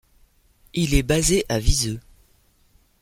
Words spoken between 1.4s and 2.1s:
à Viseu.